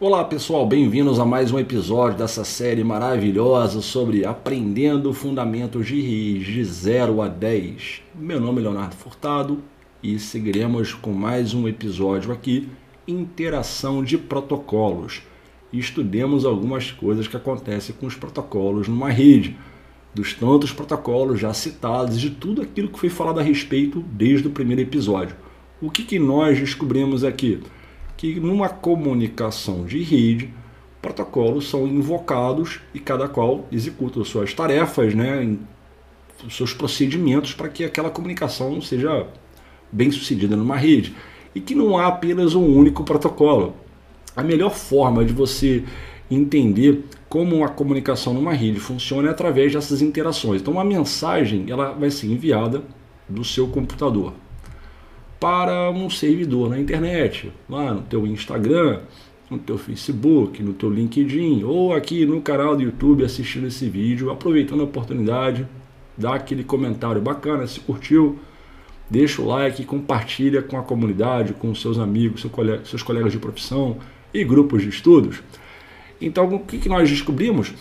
[0.00, 6.46] Olá pessoal, bem-vindos a mais um episódio dessa série maravilhosa sobre aprendendo fundamentos de RIS
[6.46, 8.02] de 0 a 10.
[8.12, 9.62] Meu nome é Leonardo Furtado
[10.02, 12.68] e seguiremos com mais um episódio aqui,
[13.06, 15.22] interação de protocolos.
[15.72, 19.56] E estudemos algumas coisas que acontecem com os protocolos numa rede,
[20.12, 24.50] dos tantos protocolos já citados, de tudo aquilo que foi falado a respeito desde o
[24.50, 25.36] primeiro episódio.
[25.80, 27.62] O que, que nós descobrimos aqui?
[28.16, 30.52] Que numa comunicação de rede,
[31.02, 35.56] protocolos são invocados e cada qual executa suas tarefas, né,
[36.50, 39.26] seus procedimentos para que aquela comunicação seja
[39.90, 41.14] bem sucedida numa rede.
[41.54, 43.74] E que não há apenas um único protocolo.
[44.36, 45.84] A melhor forma de você
[46.28, 50.60] entender como a comunicação numa rede funciona é através dessas interações.
[50.60, 52.82] Então, uma mensagem ela vai ser enviada
[53.28, 54.32] do seu computador
[55.40, 59.00] para um servidor na internet, lá no teu Instagram,
[59.50, 64.30] no teu Facebook, no teu LinkedIn ou aqui no canal do YouTube assistindo esse vídeo,
[64.30, 65.66] aproveitando a oportunidade,
[66.16, 68.38] dá aquele comentário bacana, se curtiu,
[69.10, 72.46] deixa o like, compartilha com a comunidade, com seus amigos,
[72.84, 73.98] seus colegas de profissão
[74.32, 75.42] e grupos de estudos.
[76.20, 77.74] Então, o que nós descobrimos?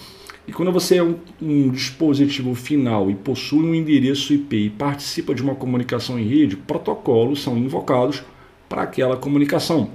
[0.45, 5.33] E quando você é um, um, dispositivo final e possui um endereço IP e participa
[5.33, 8.23] de uma comunicação em rede, protocolos são invocados
[8.67, 9.89] para aquela comunicação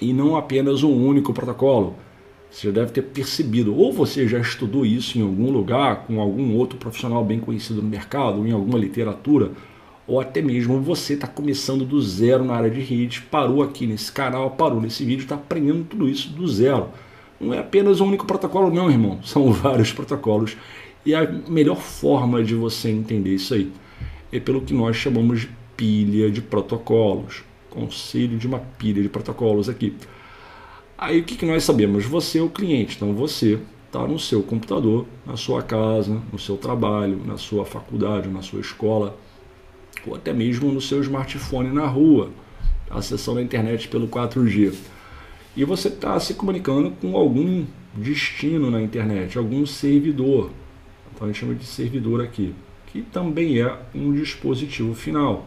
[0.00, 1.96] e não apenas um único protocolo.
[2.50, 6.56] Você já deve ter percebido, ou você já estudou isso em algum lugar, com algum
[6.56, 9.52] outro profissional bem conhecido no mercado, ou em alguma literatura,
[10.06, 14.10] ou até mesmo você está começando do zero na área de rede, parou aqui nesse
[14.10, 16.88] canal, parou nesse vídeo, está aprendendo tudo isso do zero.
[17.40, 19.18] Não é apenas um único protocolo, não, irmão.
[19.24, 20.56] São vários protocolos.
[21.04, 23.72] E a melhor forma de você entender isso aí
[24.30, 27.42] é pelo que nós chamamos de pilha de protocolos.
[27.70, 29.96] Conselho de uma pilha de protocolos aqui.
[30.98, 32.04] Aí o que, que nós sabemos?
[32.04, 36.58] Você é o cliente, então você está no seu computador, na sua casa, no seu
[36.58, 39.16] trabalho, na sua faculdade, na sua escola,
[40.06, 42.30] ou até mesmo no seu smartphone na rua,
[42.90, 44.74] acessando a internet pelo 4G
[45.56, 50.50] e você está se comunicando com algum destino na internet, algum servidor.
[51.12, 52.54] Então a gente chama de servidor aqui,
[52.86, 55.46] que também é um dispositivo final.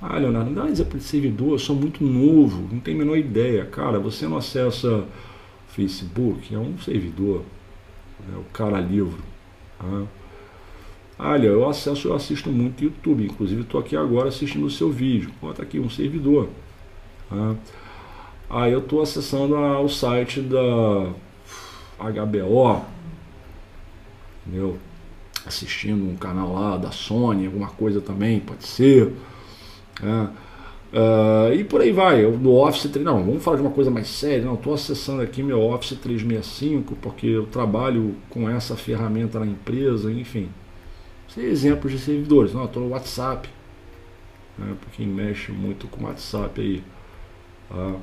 [0.00, 3.64] Ah, Leonardo, dá exemplo de servidor, eu sou muito novo, não tenho a menor ideia.
[3.64, 5.06] Cara, você não acessa
[5.68, 7.42] Facebook, é um servidor,
[8.32, 9.18] é o cara livro.
[9.78, 10.06] Tá?
[11.18, 15.30] Olha, eu acesso, eu assisto muito YouTube, inclusive estou aqui agora assistindo o seu vídeo.
[15.40, 16.50] Bota aqui um servidor.
[17.30, 17.56] Tá?
[18.48, 21.12] Aí eu estou acessando a, o site da
[21.98, 22.82] HBO,
[24.46, 24.78] entendeu?
[25.46, 29.12] assistindo um canal lá da Sony, alguma coisa também, pode ser.
[30.02, 30.46] É.
[30.92, 33.90] Uh, e por aí vai, eu, no Office 3, não, vamos falar de uma coisa
[33.90, 39.38] mais séria, não, estou acessando aqui meu Office 365 porque eu trabalho com essa ferramenta
[39.38, 40.48] na empresa, enfim.
[41.28, 43.48] São exemplos de servidores, não, estou no WhatsApp,
[44.56, 46.82] né, para quem mexe muito com WhatsApp aí.
[47.70, 48.00] Uh,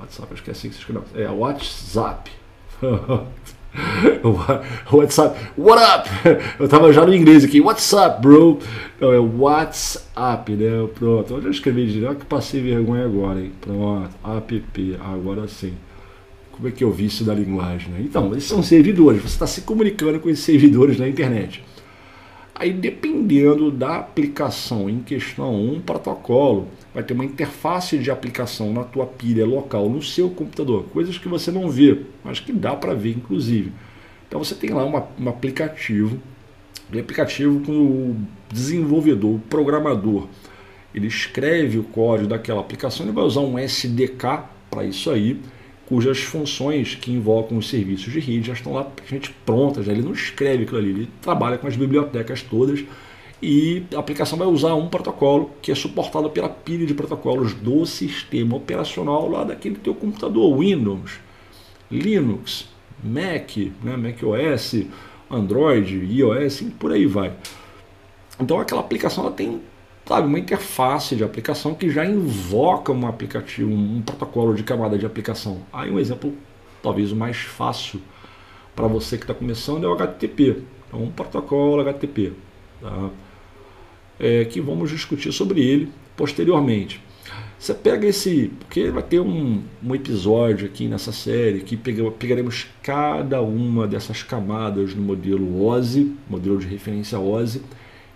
[0.00, 1.04] WhatsApp, acho que é assim que se escreve.
[1.14, 2.30] É WhatsApp.
[4.92, 5.36] WhatsApp.
[5.56, 6.08] What up?
[6.58, 7.60] Eu tava já no inglês aqui.
[7.60, 8.58] What's up, bro?
[9.00, 10.88] Não, é WhatsApp, né?
[10.94, 11.34] Pronto.
[11.34, 13.52] Eu já escrevi direto que passei vergonha agora, hein?
[13.60, 14.10] Pronto.
[14.24, 14.96] App.
[15.00, 15.74] Agora sim.
[16.52, 18.00] Como é que eu vi isso da linguagem, né?
[18.00, 19.22] Então, esses são servidores.
[19.22, 21.64] Você está se comunicando com esses servidores na internet.
[22.54, 28.84] Aí, dependendo da aplicação em questão, um protocolo vai ter uma interface de aplicação na
[28.84, 32.94] tua pilha local, no seu computador, coisas que você não vê, mas que dá para
[32.94, 33.72] ver, inclusive.
[34.28, 36.20] Então, você tem lá uma, um aplicativo,
[36.92, 38.16] um aplicativo com o
[38.50, 40.28] desenvolvedor, o programador,
[40.94, 45.40] ele escreve o código daquela aplicação, ele vai usar um SDK para isso aí,
[45.86, 48.86] cujas funções que invocam os serviços de rede já estão lá
[49.44, 52.84] prontas, ele não escreve aquilo ali, ele trabalha com as bibliotecas todas
[53.42, 57.84] e a aplicação vai usar um protocolo que é suportado pela pilha de protocolos do
[57.84, 61.18] sistema operacional lá daquele teu computador, Windows,
[61.90, 62.68] Linux,
[63.02, 64.86] Mac, né, Mac OS,
[65.30, 67.32] Android, iOS e por aí vai.
[68.40, 69.60] Então aquela aplicação ela tem
[70.06, 75.06] sabe, uma interface de aplicação que já invoca um aplicativo, um protocolo de camada de
[75.06, 75.62] aplicação.
[75.72, 76.34] Aí um exemplo,
[76.82, 78.00] talvez o mais fácil
[78.74, 80.62] para você que está começando é o HTTP.
[80.88, 82.32] Então, um protocolo HTTP,
[82.80, 83.10] tá?
[84.18, 87.00] É, que vamos discutir sobre ele posteriormente.
[87.58, 92.66] Você pega esse, porque vai ter um, um episódio aqui nessa série que pega, pegaremos
[92.82, 97.62] cada uma dessas camadas no modelo OSI, modelo de referência OSI,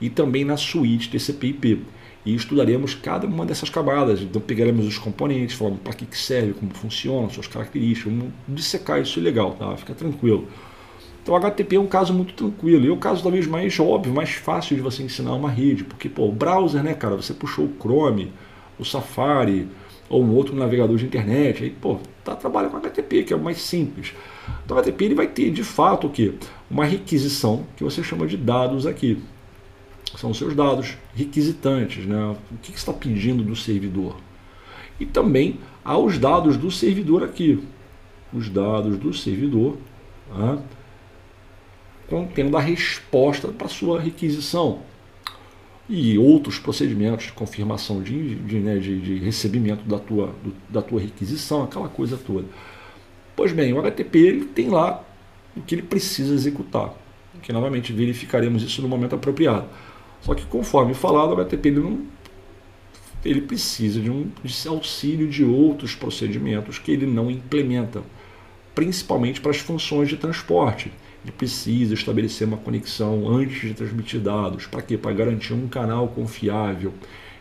[0.00, 1.82] e também na suíte TCP/IP.
[2.26, 4.20] e estudaremos cada uma dessas camadas.
[4.20, 9.00] Então pegaremos os componentes, falando para que, que serve, como funciona, suas características, vamos dissecar
[9.00, 9.74] isso legal, tá?
[9.78, 10.46] Fica tranquilo.
[11.22, 14.14] Então o HTTP é um caso muito tranquilo e é o caso talvez mais óbvio,
[14.14, 17.66] mais fácil de você ensinar uma rede, porque pô, o browser, né, cara, você puxou
[17.66, 18.32] o Chrome,
[18.78, 19.68] o Safari
[20.08, 23.40] ou um outro navegador de internet, aí pô, tá trabalha com HTTP, que é o
[23.40, 24.14] mais simples.
[24.64, 26.34] Então o HTTP ele vai ter de fato o que?
[26.70, 29.22] Uma requisição que você chama de dados aqui.
[30.16, 32.34] São os seus dados requisitantes, né?
[32.50, 34.16] O que, que está pedindo do servidor?
[34.98, 37.62] E também há os dados do servidor aqui.
[38.32, 39.76] Os dados do servidor.
[40.30, 40.58] Tá?
[42.08, 44.80] Contendo a resposta para sua requisição
[45.88, 50.82] e outros procedimentos de confirmação de, de, né, de, de recebimento da tua, do, da
[50.82, 52.46] tua requisição, aquela coisa toda.
[53.34, 55.04] Pois bem, o HTTP ele tem lá
[55.56, 56.94] o que ele precisa executar,
[57.42, 59.66] que novamente verificaremos isso no momento apropriado.
[60.20, 62.18] Só que conforme falado, o HTTP ele não
[63.24, 68.02] ele precisa de um de auxílio de outros procedimentos que ele não implementa,
[68.74, 70.92] principalmente para as funções de transporte
[71.24, 74.66] ele precisa estabelecer uma conexão antes de transmitir dados.
[74.66, 74.96] Para quê?
[74.96, 76.92] Para garantir um canal confiável.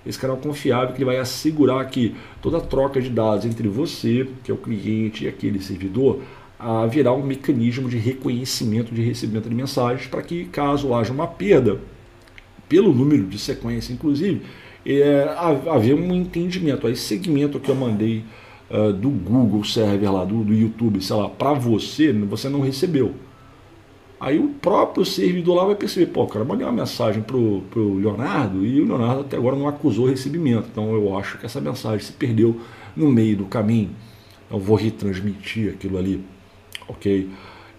[0.06, 4.50] Esse canal confiável que ele vai assegurar que toda troca de dados entre você, que
[4.50, 6.22] é o cliente, e aquele servidor,
[6.58, 11.80] haverá um mecanismo de reconhecimento de recebimento de mensagens para que, caso haja uma perda,
[12.68, 14.42] pelo número de sequência, inclusive,
[14.86, 15.36] é,
[15.70, 16.88] haver um entendimento.
[16.88, 18.24] Esse segmento que eu mandei
[18.70, 23.14] uh, do Google Server lá, do, do YouTube, sei lá, para você, você não recebeu.
[24.20, 28.66] Aí o próprio servidor lá vai perceber, pô, cara, mandei uma mensagem pro, pro Leonardo
[28.66, 30.68] e o Leonardo até agora não acusou o recebimento.
[30.72, 32.60] Então eu acho que essa mensagem se perdeu
[32.96, 33.92] no meio do caminho.
[34.50, 36.24] Eu vou retransmitir aquilo ali,
[36.88, 37.30] ok?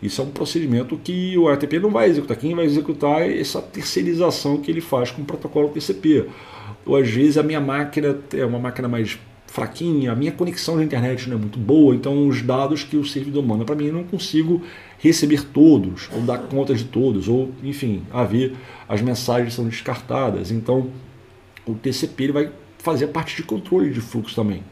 [0.01, 2.37] Isso é um procedimento que o RTP não vai executar.
[2.37, 6.27] Quem vai executar é essa terceirização que ele faz com o protocolo TCP.
[6.87, 10.85] Ou às vezes a minha máquina é uma máquina mais fraquinha, a minha conexão na
[10.85, 13.95] internet não é muito boa, então os dados que o servidor manda para mim eu
[13.95, 14.63] não consigo
[14.99, 18.55] receber todos, ou dar conta de todos, ou enfim, haver
[18.89, 20.51] as mensagens são descartadas.
[20.51, 20.91] Então
[21.67, 24.63] o TCP ele vai fazer a parte de controle de fluxo também.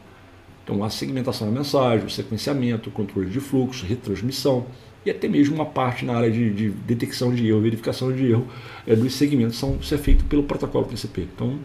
[0.62, 4.66] Então a segmentação da mensagem, o sequenciamento, o controle de fluxo, retransmissão
[5.06, 8.46] e até mesmo uma parte na área de, de detecção de erro, verificação de erro
[8.86, 11.28] é, dos segmentos são ser feito pelo protocolo TCP.
[11.34, 11.58] Então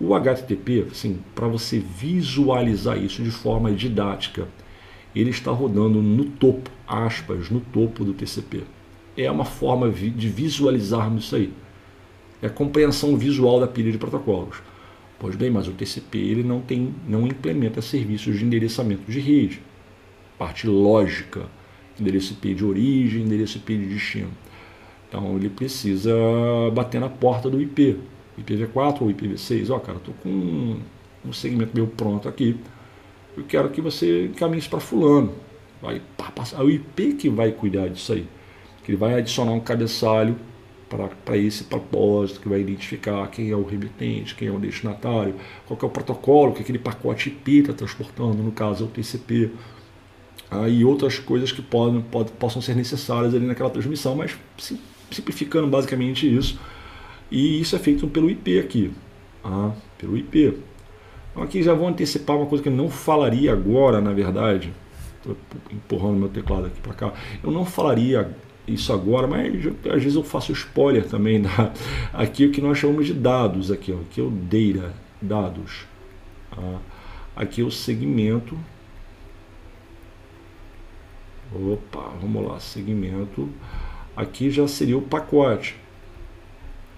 [0.00, 4.48] o HTTP, assim, para você visualizar isso de forma didática,
[5.14, 8.62] ele está rodando no topo, aspas, no topo do TCP.
[9.16, 11.52] É uma forma de visualizarmos isso aí.
[12.40, 14.62] É a compreensão visual da pilha de protocolos.
[15.18, 19.60] Pois bem, mas o TCP ele não tem, não implementa serviços de endereçamento de rede.
[20.38, 21.42] Parte lógica,
[22.00, 24.30] endereço IP de origem, endereço IP de destino.
[25.06, 26.14] Então ele precisa
[26.72, 27.98] bater na porta do IP.
[28.42, 30.78] IPv4 ou IPv6, ó, cara, estou com
[31.24, 32.58] um, segmento meu pronto aqui,
[33.36, 35.34] eu quero que você encaminhe isso para fulano.
[35.80, 36.02] Vai
[36.34, 38.26] passar, é o IP que vai cuidar disso aí.
[38.84, 40.36] Que ele vai adicionar um cabeçalho
[41.24, 45.36] para esse propósito, que vai identificar quem é o remitente, quem é o destinatário,
[45.66, 49.52] qual é o protocolo que aquele pacote IP está transportando, no caso é o TCP,
[50.50, 54.36] aí outras coisas que podem, podem, possam ser necessárias ali naquela transmissão, mas
[55.10, 56.58] simplificando basicamente isso,
[57.30, 58.92] e isso é feito pelo IP aqui,
[59.44, 60.58] ah, pelo IP.
[61.30, 64.72] Então aqui já vou antecipar uma coisa que eu não falaria agora, na verdade.
[65.16, 65.36] Estou
[65.70, 67.12] empurrando meu teclado aqui para cá.
[67.42, 68.34] Eu não falaria
[68.66, 71.72] isso agora, mas às vezes eu faço spoiler também da,
[72.12, 75.84] aqui o que nós chamamos de dados aqui, ó, aqui é o data, dados.
[76.52, 76.78] Ah,
[77.36, 78.58] aqui é o segmento.
[81.52, 83.48] Opa, vamos lá, segmento.
[84.16, 85.76] Aqui já seria o pacote.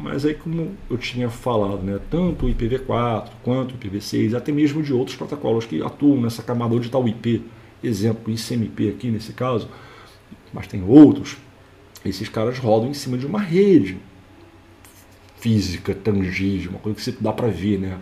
[0.03, 4.83] Mas aí, como eu tinha falado, né, tanto o IPv4 quanto o IPv6, até mesmo
[4.83, 7.45] de outros protocolos que atuam nessa camada onde está o IP,
[7.85, 9.69] exemplo, ICMP aqui nesse caso,
[10.53, 11.37] mas tem outros,
[12.05, 13.97] esses caras rodam em cima de uma rede
[15.39, 17.97] física, tangível, uma coisa que você dá para ver, né?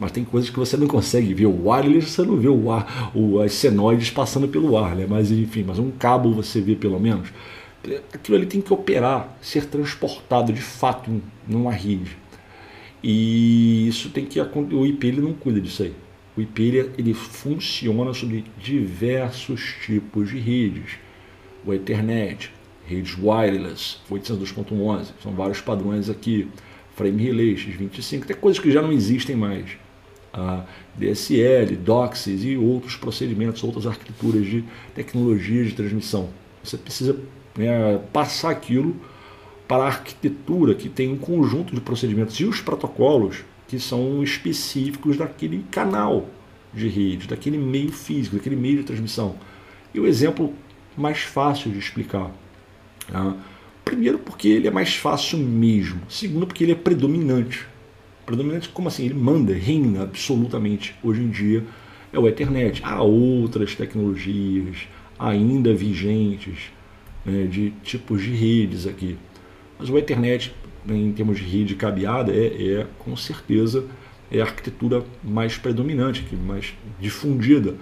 [0.00, 1.46] Mas tem coisas que você não consegue ver.
[1.46, 5.06] O wireless você não vê o ar, o, as senoides passando pelo ar, né?
[5.08, 7.28] Mas enfim, mas um cabo você vê pelo menos
[8.12, 12.16] aquilo ali tem que operar, ser transportado de fato numa rede.
[13.02, 15.94] E isso tem que o IP ele não cuida disso aí.
[16.36, 20.92] O IP ele, ele funciona sobre diversos tipos de redes.
[21.64, 22.50] O Ethernet,
[22.86, 26.48] redes wireless, 802.11, são vários padrões aqui.
[26.96, 29.66] Frame Relay, X25, tem coisas que já não existem mais.
[30.32, 30.64] A
[30.96, 34.64] DSL, DOCSIS e outros procedimentos, outras arquiteturas de
[34.94, 36.30] tecnologia de transmissão.
[36.62, 37.18] Você precisa
[37.56, 38.96] né, passar aquilo
[39.66, 45.16] para a arquitetura que tem um conjunto de procedimentos e os protocolos que são específicos
[45.16, 46.28] daquele canal
[46.72, 49.36] de rede, daquele meio físico, daquele meio de transmissão.
[49.92, 50.52] E o exemplo
[50.96, 52.30] mais fácil de explicar.
[53.10, 53.36] Tá?
[53.84, 56.00] Primeiro, porque ele é mais fácil mesmo.
[56.08, 57.66] Segundo, porque ele é predominante.
[58.26, 59.04] Predominante, como assim?
[59.04, 61.64] Ele manda, reina absolutamente hoje em dia.
[62.12, 62.80] É o Ethernet.
[62.84, 66.72] Há outras tecnologias ainda vigentes
[67.24, 69.16] né, de tipos de redes aqui.
[69.78, 70.54] Mas o Ethernet,
[70.88, 73.84] em termos de rede cabeada, é, é com certeza
[74.30, 77.76] é a arquitetura mais predominante, mais difundida.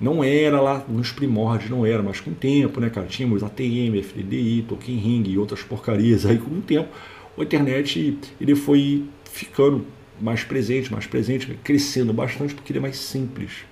[0.00, 3.06] Não era lá nos primórdios, não era, mas com o tempo, né, cara?
[3.06, 6.24] Tínhamos ATM, FDDI, Token Ring e outras porcarias.
[6.24, 6.88] Aí com o tempo,
[7.36, 9.84] o internet ele foi ficando
[10.20, 13.64] mais presente, mais presente, crescendo bastante porque ele é mais simples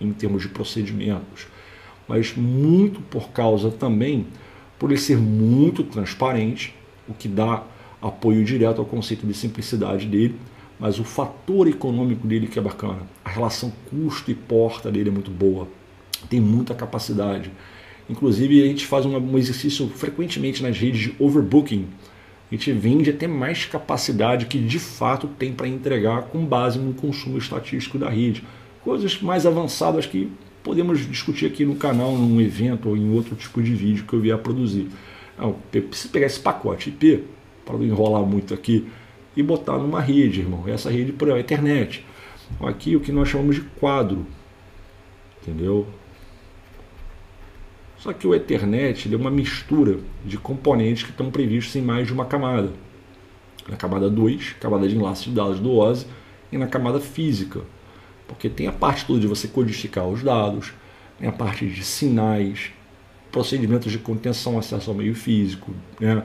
[0.00, 1.46] em termos de procedimentos.
[2.10, 4.26] Mas muito por causa também
[4.78, 6.74] por ele ser muito transparente,
[7.08, 7.62] o que dá
[8.02, 10.34] apoio direto ao conceito de simplicidade dele
[10.80, 13.02] mas o fator econômico dele que é bacana.
[13.22, 15.68] A relação custo e porta dele é muito boa.
[16.30, 17.52] Tem muita capacidade.
[18.08, 21.86] Inclusive, a gente faz um exercício frequentemente nas redes de overbooking.
[22.50, 26.94] A gente vende até mais capacidade que de fato tem para entregar com base no
[26.94, 28.42] consumo estatístico da rede.
[28.82, 33.62] Coisas mais avançadas que podemos discutir aqui no canal, num evento ou em outro tipo
[33.62, 34.88] de vídeo que eu vier a produzir.
[35.38, 37.24] Não, preciso pegar esse pacote IP,
[37.64, 38.86] para não enrolar muito aqui,
[39.36, 40.64] e botar numa rede, irmão.
[40.66, 42.04] Essa rede por a internet.
[42.60, 44.26] Aqui o que nós chamamos de quadro.
[45.40, 45.86] Entendeu?
[47.98, 52.12] Só que o Ethernet é uma mistura de componentes que estão previstos em mais de
[52.12, 52.72] uma camada.
[53.68, 56.06] Na camada 2, camada de enlace de dados do OSI,
[56.50, 57.60] e na camada física.
[58.30, 60.72] Porque tem a parte toda de você codificar os dados,
[61.18, 62.70] tem a parte de sinais,
[63.32, 66.22] procedimentos de contenção, acesso ao meio físico, né?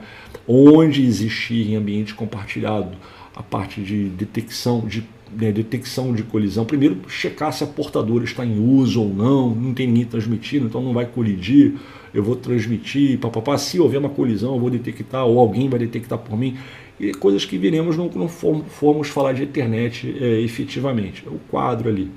[0.47, 2.95] onde existir em ambiente compartilhado
[3.35, 5.03] a parte de detecção de
[5.35, 6.65] né, detecção de colisão.
[6.65, 10.81] Primeiro, checar se a portadora está em uso ou não, não tem ninguém transmitindo, então
[10.81, 11.73] não vai colidir.
[12.13, 13.57] Eu vou transmitir, papapá.
[13.57, 16.55] Se houver uma colisão, eu vou detectar, ou alguém vai detectar por mim.
[16.99, 21.27] E coisas que viremos não, não formos falar de internet é, efetivamente.
[21.27, 22.11] O quadro ali.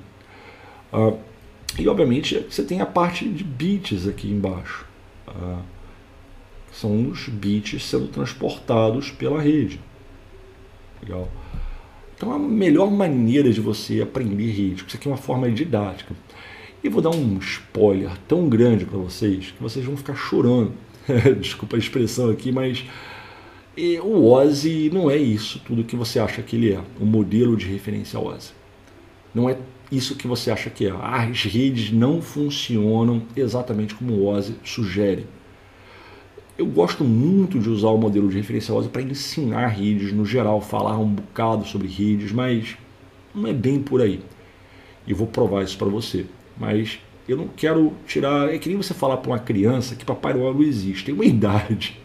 [0.91, 1.13] Ah,
[1.77, 4.85] e obviamente você tem a parte de bits aqui embaixo.
[5.25, 5.61] Tá?
[6.71, 9.79] São os bits sendo transportados pela rede.
[11.01, 11.29] Legal?
[12.15, 16.13] Então a melhor maneira de você aprender rede, isso aqui é uma forma didática.
[16.83, 20.71] E vou dar um spoiler tão grande para vocês que vocês vão ficar chorando.
[21.39, 22.85] Desculpa a expressão aqui, mas
[24.03, 27.65] o OSI não é isso tudo que você acha que ele é, o modelo de
[27.65, 28.51] referência OSI.
[29.33, 29.57] Não é
[29.91, 30.91] isso que você acha que é.
[30.91, 35.25] As redes não funcionam exatamente como o OSI sugere.
[36.57, 40.59] Eu gosto muito de usar o modelo de referência OSI para ensinar redes no geral,
[40.59, 42.75] falar um bocado sobre redes, mas
[43.33, 44.21] não é bem por aí.
[45.07, 46.25] E vou provar isso para você.
[46.57, 48.53] Mas eu não quero tirar.
[48.53, 51.05] É que nem você falar para uma criança que Papai Noel não existe.
[51.05, 51.97] Tem uma idade.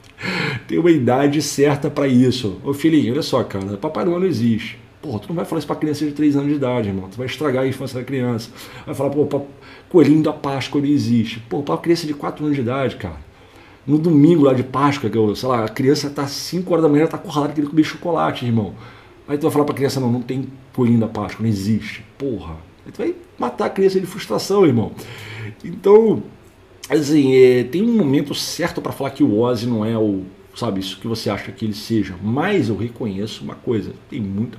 [0.66, 2.60] Tem uma idade certa para isso.
[2.64, 3.76] Ô filhinho, olha só, cara.
[3.76, 4.78] Papai Noel não existe.
[5.02, 7.08] Pô, tu não vai falar isso pra criança de 3 anos de idade, irmão.
[7.10, 8.50] Tu vai estragar a infância da criança.
[8.86, 9.42] Vai falar, pô,
[9.90, 11.40] coelhinho da Páscoa não existe.
[11.40, 13.16] Pô, pra criança de 4 anos de idade, cara.
[13.86, 16.88] No domingo lá de Páscoa, que eu, sei lá, a criança tá 5 horas da
[16.88, 18.74] manhã, tá corralada querendo comer chocolate, irmão.
[19.28, 22.02] Aí tu vai falar pra criança, não, não tem coelhinho da Páscoa, não existe.
[22.16, 22.56] Porra.
[22.86, 24.92] Aí tu vai matar a criança de frustração, irmão.
[25.62, 26.22] Então,
[26.90, 30.22] assim, é, tem um momento certo para falar que o Ozzy não é o,
[30.54, 32.14] sabe, isso que você acha que ele seja.
[32.22, 34.58] Mas eu reconheço uma coisa, tem muita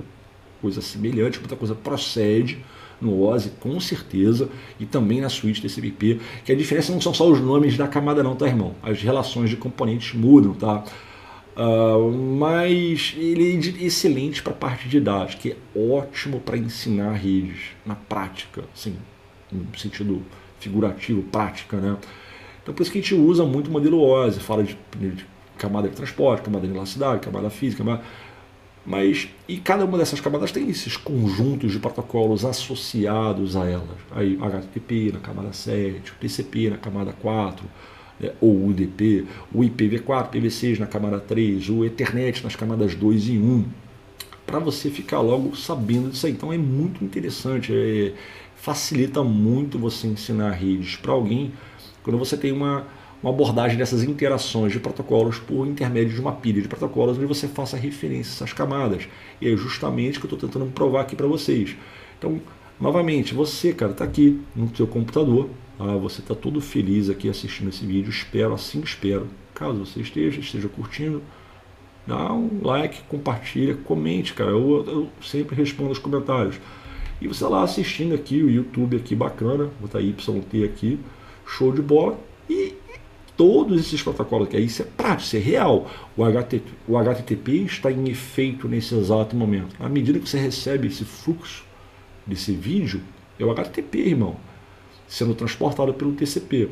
[0.60, 2.58] coisa semelhante, muita coisa procede
[3.00, 4.48] no OSI, com certeza,
[4.80, 8.22] e também na suíte TCP/IP, que a diferença não são só os nomes da camada
[8.22, 8.74] não, tá, irmão?
[8.82, 10.82] As relações de componentes mudam, tá?
[11.56, 17.94] Uh, mas ele é excelente para a parte didática, é ótimo para ensinar redes na
[17.94, 18.96] prática, assim,
[19.50, 20.22] no sentido
[20.60, 21.96] figurativo, prática, né?
[22.62, 25.24] Então por isso que a gente usa muito modelo OSI, fala de, de
[25.56, 28.02] camada de transporte, camada de elasticidade, camada física, camada
[28.86, 33.98] mas, e cada uma dessas camadas tem esses conjuntos de protocolos associados a elas.
[34.12, 37.66] Aí HTTP na camada 7, o TCP na camada 4,
[38.20, 43.38] né, ou UDP, o IPv4, IPv6 na camada 3, o Ethernet nas camadas 2 e
[43.38, 43.64] 1,
[44.46, 46.32] para você ficar logo sabendo disso aí.
[46.32, 48.12] Então é muito interessante, é,
[48.56, 51.52] facilita muito você ensinar redes para alguém
[52.02, 52.86] quando você tem uma
[53.22, 57.48] uma abordagem dessas interações de protocolos por intermédio de uma pilha de protocolos onde você
[57.48, 59.08] faça referência a essas camadas.
[59.40, 61.74] E é justamente o que eu estou tentando provar aqui para vocês.
[62.18, 62.40] Então,
[62.80, 65.48] novamente, você, cara, está aqui no seu computador,
[65.78, 65.84] tá?
[65.96, 70.68] você está todo feliz aqui assistindo esse vídeo, espero, assim espero, caso você esteja, esteja
[70.68, 71.22] curtindo,
[72.06, 74.50] Dá um like, compartilha, comente, cara.
[74.50, 76.56] Eu, eu sempre respondo os comentários.
[77.20, 80.98] E você lá assistindo aqui, o YouTube aqui bacana, botar YT aqui,
[81.46, 82.18] show de bola.
[82.48, 82.74] E
[83.36, 85.90] todos esses protocolos que aí, isso é prático, isso é real.
[86.16, 89.74] O, o HTTP está em efeito nesse exato momento.
[89.80, 91.64] À medida que você recebe esse fluxo
[92.26, 93.00] desse vídeo,
[93.38, 94.36] é o HTTP, irmão,
[95.06, 96.70] sendo transportado pelo TCP,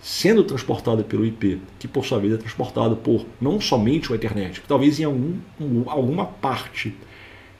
[0.00, 4.60] sendo transportado pelo IP, que por sua vez é transportado por não somente o internet,
[4.60, 5.38] que talvez em algum,
[5.86, 6.94] alguma parte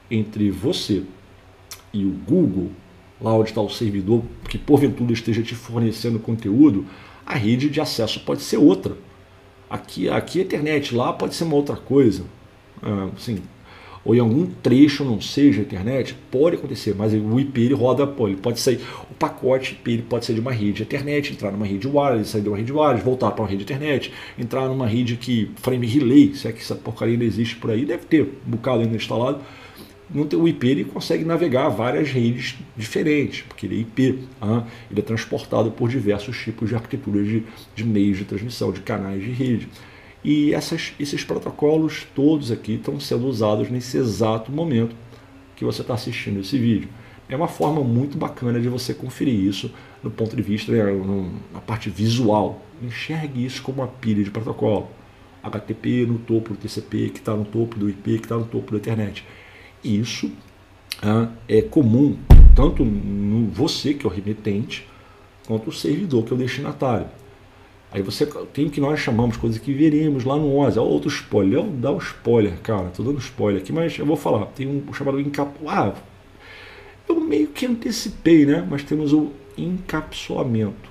[0.09, 1.03] entre você
[1.95, 2.71] e o Google,
[3.21, 6.85] lá onde está o servidor que porventura esteja te fornecendo conteúdo,
[7.25, 8.97] a rede de acesso pode ser outra.
[9.69, 12.23] Aqui, aqui a internet, lá pode ser uma outra coisa.
[13.15, 13.41] Assim,
[14.03, 18.27] ou em algum trecho não seja internet, pode acontecer, mas o IP ele roda, pô,
[18.27, 21.65] ele pode sair, o pacote IP ele pode sair de uma rede internet, entrar numa
[21.65, 25.15] rede wireless, sair de uma rede wireless, voltar para uma rede internet, entrar numa rede
[25.15, 28.51] que frame relay, se é que essa porcaria ainda existe por aí, deve ter um
[28.51, 29.39] bocado ainda instalado,
[30.13, 35.03] o IP ele consegue navegar várias redes diferentes, porque ele é IP, ah, ele é
[35.03, 37.43] transportado por diversos tipos de arquiteturas de,
[37.75, 39.67] de meios de transmissão, de canais de rede.
[40.23, 44.95] E essas, esses protocolos todos aqui estão sendo usados nesse exato momento
[45.55, 46.89] que você está assistindo esse vídeo.
[47.27, 49.71] É uma forma muito bacana de você conferir isso
[50.03, 50.83] no ponto de vista, né,
[51.51, 52.61] na parte visual.
[52.81, 54.87] Enxergue isso como uma pilha de protocolo.
[55.41, 58.71] HTTP no topo do TCP, que está no topo do IP, que está no topo
[58.71, 59.23] da internet
[59.85, 60.31] isso
[61.01, 62.17] ah, é comum
[62.55, 64.87] tanto no você, que é o remetente,
[65.45, 67.07] quanto o servidor, que é o destinatário.
[67.91, 70.79] Aí você tem o que nós chamamos, coisas que veremos lá no 11.
[70.79, 71.63] Olha outro spoiler.
[71.63, 72.89] Dá um spoiler, cara.
[72.89, 74.47] Tô dando spoiler aqui, mas eu vou falar.
[74.47, 75.97] Tem um chamado encapsulamento.
[75.97, 76.01] Ah,
[77.07, 78.67] eu meio que antecipei, né?
[78.69, 80.89] Mas temos o encapsulamento.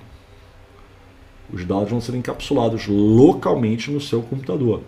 [1.53, 4.81] Os dados vão ser encapsulados localmente no seu computador.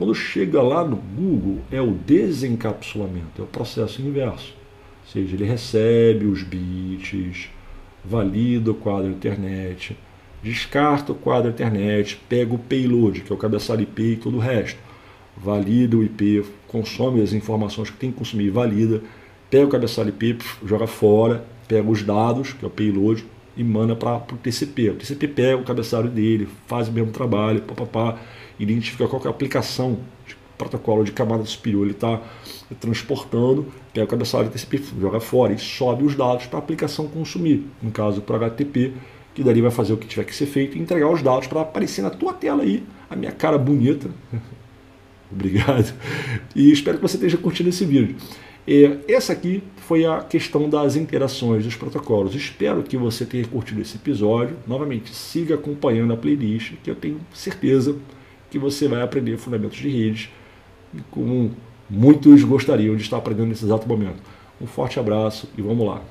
[0.00, 4.54] Quando chega lá no Google, é o desencapsulamento, é o processo inverso.
[5.04, 7.50] Ou seja, ele recebe os bits,
[8.02, 9.94] valida o quadro internet,
[10.42, 14.40] descarta o quadro internet, pega o payload, que é o cabeçalho IP e todo o
[14.40, 14.78] resto,
[15.36, 19.02] valida o IP, consome as informações que tem que consumir, valida,
[19.50, 23.22] pega o cabeçalho IP, joga fora, pega os dados, que é o payload,
[23.54, 24.88] e manda para o TCP.
[24.88, 28.18] O TCP pega o cabeçalho dele, faz o mesmo trabalho, papapá,
[28.62, 32.20] identifica qual é a aplicação de protocolo de camada superior ele está
[32.78, 37.66] transportando, pega o cabeçalho TCP, joga fora e sobe os dados para a aplicação consumir.
[37.82, 38.92] No caso, para HTTP,
[39.34, 41.62] que dali vai fazer o que tiver que ser feito e entregar os dados para
[41.62, 44.10] aparecer na tua tela aí, a minha cara bonita.
[45.32, 45.94] Obrigado.
[46.54, 48.16] E espero que você esteja curtindo esse vídeo.
[48.66, 52.34] E essa aqui foi a questão das interações dos protocolos.
[52.34, 54.56] Espero que você tenha curtido esse episódio.
[54.66, 57.96] Novamente, siga acompanhando a playlist, que eu tenho certeza
[58.50, 60.28] que você vai aprender fundamentos de redes,
[61.10, 61.52] como
[61.88, 64.22] muitos gostariam de estar aprendendo nesse exato momento.
[64.60, 66.02] Um forte abraço e vamos lá.